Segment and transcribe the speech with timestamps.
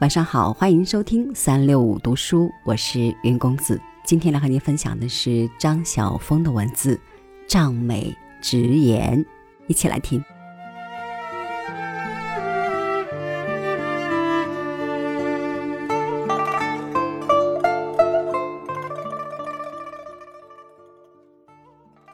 [0.00, 3.80] 晚上好，欢迎收听三六五读书，我是云公子。
[4.04, 6.94] 今天来和您分享的是张晓峰的文字
[7.48, 9.18] 《仗美直言》，
[9.66, 10.22] 一起来听。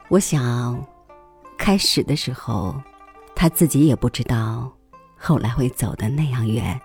[0.09, 0.83] 我想，
[1.55, 2.81] 开始的时候，
[3.35, 4.75] 他自己也不知道，
[5.15, 6.81] 后来会走得那样远。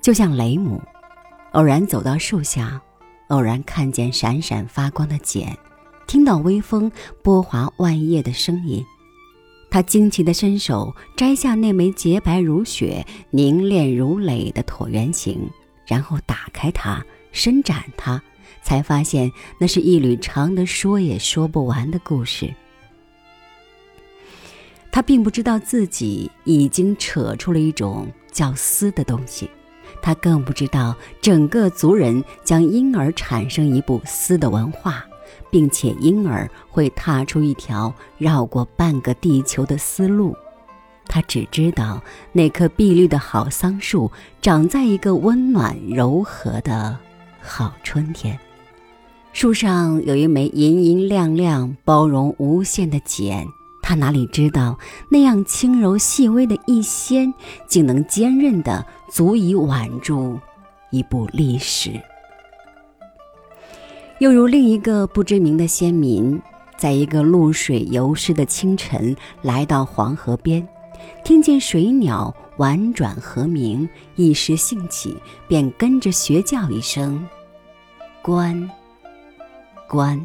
[0.00, 0.80] 就像雷姆，
[1.52, 2.80] 偶然走到树下，
[3.28, 5.56] 偶然看见闪闪发光的茧，
[6.06, 6.90] 听到微风
[7.22, 8.84] 拨划万叶的声音，
[9.70, 15.48] 他惊奇地伸手摘下那枚洁白如雪、凝练如蕾的椭圆形，
[15.86, 18.22] 然后打开它，伸展它，
[18.62, 22.52] 才发现那是一缕长的说也说不完的故事。
[24.90, 29.48] 他并不知道自己已经扯出了一种叫丝的东西。
[30.02, 35.04] 他更不知道，整个族人将因而产生一部丝的文化，
[35.50, 40.36] 并且因而会踏出一条绕过半个地球的丝路。
[41.06, 46.96] 他只知道，那棵碧绿的好桑树长在一个温暖柔和的
[47.40, 48.38] 好春天，
[49.32, 53.46] 树上有一枚银银亮亮、包容无限的茧。
[53.90, 57.34] 他哪里知道，那样轻柔细微的一掀，
[57.66, 60.38] 竟能坚韧的足以挽住
[60.92, 62.00] 一部历史。
[64.20, 66.40] 又如另一个不知名的先民，
[66.76, 70.64] 在一个露水游湿的清晨，来到黄河边，
[71.24, 75.16] 听见水鸟婉转和鸣，一时兴起，
[75.48, 77.26] 便跟着学叫一声
[78.22, 78.70] ：“关，
[79.88, 80.24] 关。”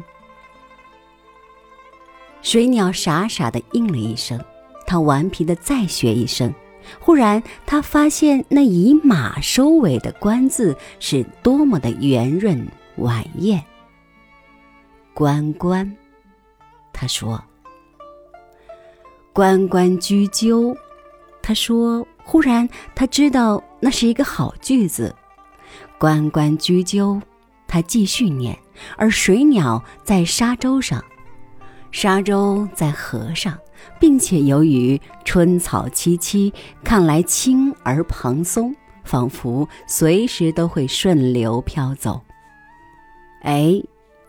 [2.46, 4.40] 水鸟傻傻的应了一声，
[4.86, 6.54] 他顽皮的再学一声。
[7.00, 12.64] 忽然，他发现那以马收尾的“关”字是多么的圆润
[12.98, 13.60] 婉艳。
[15.12, 15.92] 关关，
[16.92, 17.42] 他说。
[19.32, 20.72] 关关雎鸠，
[21.42, 22.06] 他说。
[22.22, 25.12] 忽然，他知道那是一个好句子。
[25.98, 27.20] 关关雎鸠，
[27.66, 28.56] 他继续念。
[28.96, 31.04] 而水鸟在沙洲上。
[31.96, 33.58] 沙洲在河上，
[33.98, 36.52] 并且由于春草萋萋，
[36.84, 42.20] 看来轻而蓬松，仿佛随时都会顺流飘走。
[43.40, 43.82] 哎，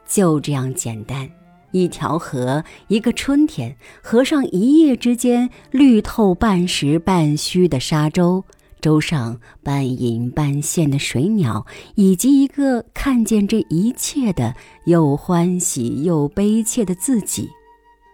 [0.08, 1.30] 就这样简单，
[1.72, 8.46] 一条河，一个春天，河上一夜之间绿透半实半虚的沙洲，
[8.80, 14.56] 洲上半隐半现的水鸟，以及一个看见这一切的
[14.86, 17.50] 又欢喜又悲切的自己。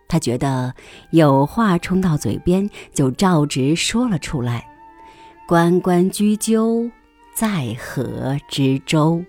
[0.07, 0.73] 他觉得
[1.11, 4.67] 有话冲到嘴边，就照直说了出来
[5.47, 6.91] ：“关关雎鸠，
[7.33, 9.23] 在河之洲。”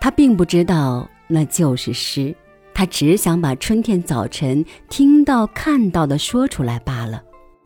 [0.00, 2.34] 他并不知道那就是诗，
[2.74, 7.22] 他只想把春天早晨听到、看到的说出来罢了。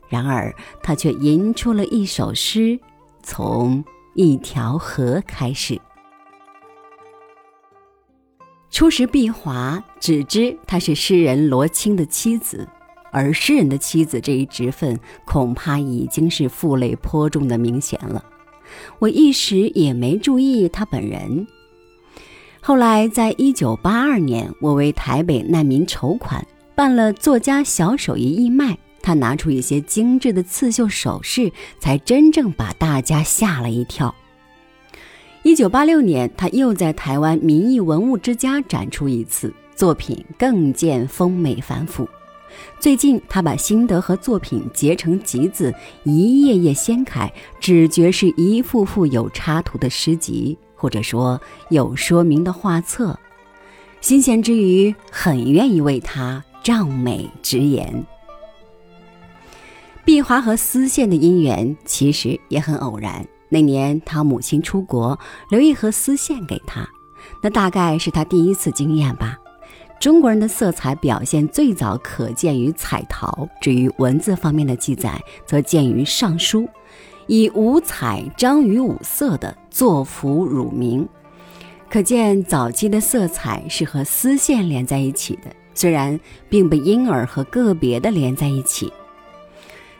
[0.07, 2.79] 然而，他却吟出了一首诗，
[3.21, 3.83] 从
[4.15, 5.79] 一条河开始。
[8.71, 12.67] 初识毕华，只知她是诗人罗青的妻子，
[13.11, 18.23] 而诗人的妻子这一职分，恐怕已经是负累颇重的明显了。
[18.99, 21.47] 我一时也没注意他本人。
[22.61, 34.13] 后来，在一九八二年，我为台北难民筹款，办了作家小手艺义卖，他拿出一些精致的刺绣首饰，才真正把大家吓了一跳。
[35.49, 42.07] 一九八六年，他又在台湾民意文物之家展出一次作品，更见丰美繁复。
[42.79, 45.73] 最近，他把心得和作品结成集子，
[46.03, 53.17] 一页页掀开，只觉是一幅幅有插图的诗集，或者说有说明的画册。
[54.01, 58.05] 新鲜之余，很愿意为他仗美直言。
[60.05, 63.25] 碧华和丝线的姻缘，其实也很偶然。
[63.49, 65.19] 那年他母亲出国，
[65.49, 66.87] 留一盒丝线给他，
[67.41, 69.37] 那大概是他第一次经验吧。
[69.99, 76.61] 中国人的色彩表现最早可见于彩陶，至于文字方面的记载，则见于《尚书》，
[77.27, 81.05] 以五彩章于五色的作符乳名，
[81.89, 86.17] 可见早期的色彩是和丝线连在一起的，虽然
[86.47, 88.93] 并不因而和个别的连在一起。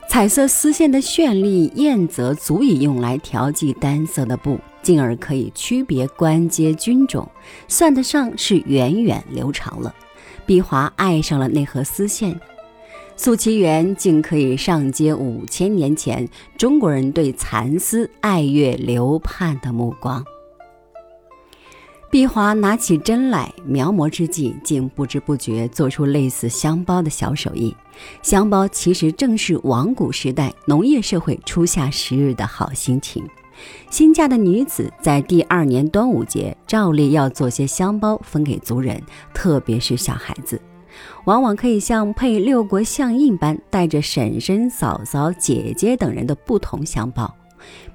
[0.10, 7.30] 彩色丝线的绚丽艳泽足以用来调剂单色的布，进而可以区别官阶军种，
[7.68, 9.94] 算得上是源远流长了。
[10.48, 12.38] 碧华爱上了那盒丝线，
[13.16, 16.28] 素其园竟可以上接五千年前
[16.58, 20.26] 中国人对蚕丝爱乐流盼的目光。
[22.12, 27.76] 碧华拿起针来描摹之际，竟不知不觉做出类似香包的小手艺。
[28.24, 33.24] 香包其实正是王古时代农业社会初夏时日的好心情。
[33.92, 39.00] 新嫁的女子在第二年端午节，照例要做些香包分给族人，
[39.32, 40.60] 特别是小孩子，
[41.26, 47.36] 往往可以像配六国相印般，带着婶婶、嫂嫂、姐姐等人的不同香包。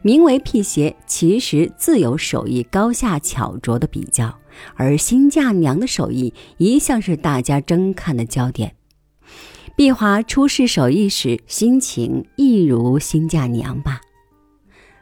[0.02, 4.38] 名为辟邪，其实自有手艺高下巧拙的比较，
[4.74, 8.74] 而新嫁娘的手艺一向是大家争看的焦点。
[9.76, 14.00] 碧华出示手艺时，心情亦如新嫁娘吧。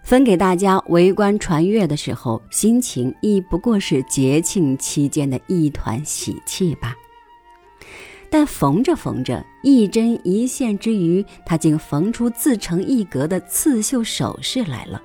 [0.02, 6.96] 分给大家围观传阅的时候，心情亦不过是节庆期间的一团喜气吧。
[8.32, 15.02] 但缝着缝着，一针一线之余，他竟缝出自成一格的刺绣首饰来了。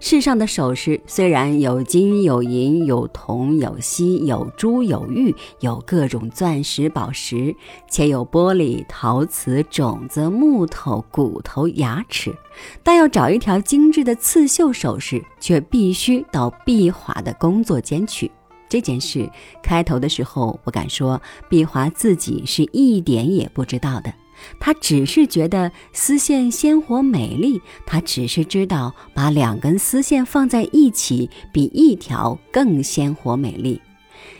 [0.00, 7.54] 世上的首饰虽然有金有银有铜有锡有珠有玉有各种钻石宝石，
[7.88, 12.34] 且有玻璃陶瓷种子木头骨头牙齿，
[12.82, 18.28] 但要找一条精致的刺绣首饰，却必须到碧华的工作间去。
[18.72, 19.30] 这件事
[19.62, 21.20] 开头的时候，我敢说，
[21.50, 24.10] 碧华自己是一点也不知道的。
[24.58, 33.78] 他只是觉得丝线鲜活美丽，他只是知道把两根丝线放在一起，比一条更鲜活美丽。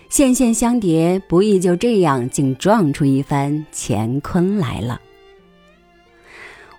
[0.08, 4.99] 线线相叠，不易就这样竟撞出一番乾坤来了。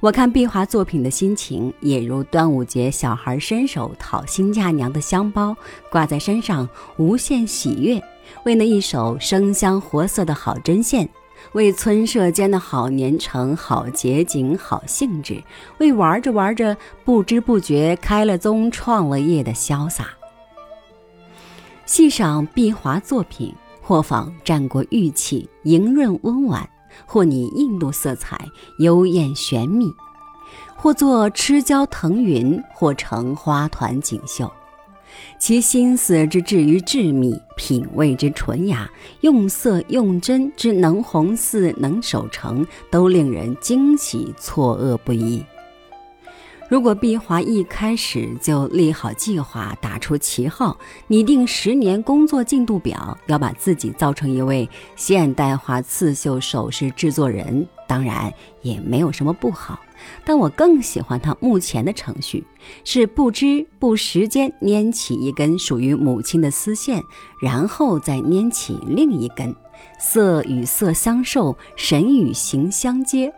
[0.04, 5.56] 我看碧华作品的心情，也如端午节小孩伸手讨新嫁娘的香包，
[5.90, 6.68] 挂在身上
[6.98, 8.04] 无限喜悦，
[8.44, 11.08] 为那一手生香活色的好针线，
[11.54, 15.42] 为村社间的好年成、好节景、好兴致，
[15.78, 16.76] 为玩着玩着
[17.06, 20.10] 不知不觉开了宗、创了业的潇洒。
[21.86, 26.70] 细赏碧华作品，或仿战国玉器，莹润温婉。
[27.06, 29.94] 或拟印度色彩，幽艳玄秘；
[30.75, 34.51] 或作螭娇腾云，或成花团锦绣。
[35.38, 38.90] 其心思之至于致密，品味之纯雅，
[39.22, 45.44] 用色用针之能红似能守成，都令人惊喜错愕不已。
[46.74, 50.75] 如果碧华一开始就立好计划，打出旗号，
[51.06, 58.34] 拟定十年工作进度表，要把自己造成一位现代化刺绣首饰制作人，当然
[58.64, 59.80] 也没有什么不好。
[60.25, 62.44] 但我更喜欢他目前的程序，
[62.84, 67.04] 是不知不时间拈起一根属于母亲的丝线，
[67.40, 69.56] 然后再拈起另一根，
[70.00, 73.31] 色与色相授，神与形相接。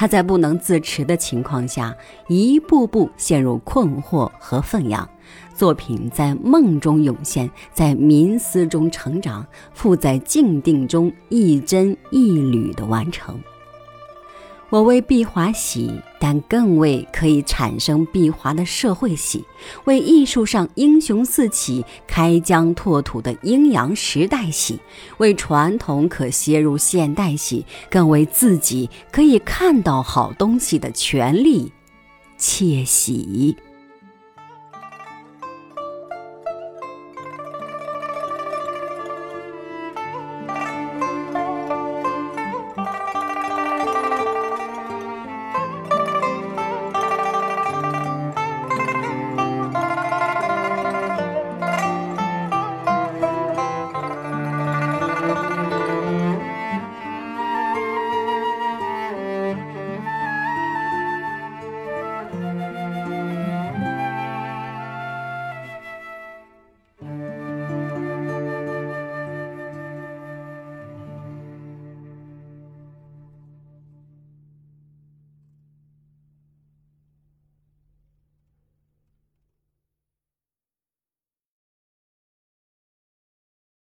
[0.00, 1.94] 他在不能自持的情况下，
[2.26, 5.06] 一步步陷入困惑和愤仰，
[5.54, 13.38] 作品在梦中涌现，在冥思中成长，复在静定中一帧一缕的完成。
[14.70, 15.90] 我为毕华喜，
[16.20, 19.44] 但更为可以产生毕华的社会喜，
[19.84, 24.78] 为艺术上英雄四起、开疆拓土的阴阳时代喜，
[25.18, 31.72] 为传统可携入现代喜，更为自己可以看到好东西的权利
[32.38, 33.56] 窃喜。